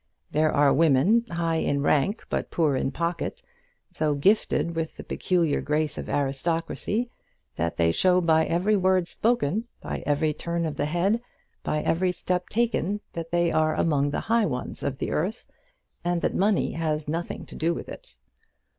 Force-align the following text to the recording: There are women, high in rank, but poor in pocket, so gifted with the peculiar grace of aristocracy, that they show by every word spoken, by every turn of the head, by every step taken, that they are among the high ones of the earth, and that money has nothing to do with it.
There 0.31 0.51
are 0.51 0.73
women, 0.73 1.25
high 1.29 1.57
in 1.57 1.83
rank, 1.83 2.25
but 2.27 2.49
poor 2.49 2.75
in 2.75 2.89
pocket, 2.89 3.43
so 3.91 4.15
gifted 4.15 4.75
with 4.75 4.95
the 4.97 5.03
peculiar 5.03 5.61
grace 5.61 5.95
of 5.95 6.09
aristocracy, 6.09 7.07
that 7.55 7.75
they 7.75 7.91
show 7.91 8.19
by 8.19 8.47
every 8.47 8.75
word 8.75 9.05
spoken, 9.07 9.67
by 9.79 10.01
every 10.07 10.33
turn 10.33 10.65
of 10.65 10.75
the 10.75 10.87
head, 10.87 11.21
by 11.61 11.83
every 11.83 12.13
step 12.13 12.49
taken, 12.49 12.99
that 13.13 13.29
they 13.29 13.51
are 13.51 13.75
among 13.75 14.09
the 14.09 14.21
high 14.21 14.47
ones 14.47 14.81
of 14.81 14.97
the 14.97 15.11
earth, 15.11 15.45
and 16.03 16.21
that 16.23 16.33
money 16.33 16.71
has 16.71 17.07
nothing 17.07 17.45
to 17.45 17.53
do 17.55 17.71
with 17.71 17.87
it. 17.87 18.15